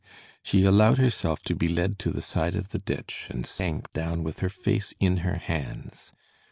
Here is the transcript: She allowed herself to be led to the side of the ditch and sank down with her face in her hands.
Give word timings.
She 0.41 0.63
allowed 0.65 0.97
herself 0.97 1.43
to 1.43 1.53
be 1.53 1.67
led 1.67 1.99
to 1.99 2.09
the 2.09 2.23
side 2.23 2.55
of 2.55 2.69
the 2.69 2.79
ditch 2.79 3.27
and 3.29 3.45
sank 3.45 3.93
down 3.93 4.23
with 4.23 4.39
her 4.39 4.49
face 4.49 4.95
in 4.99 5.17
her 5.17 5.35
hands. 5.37 6.11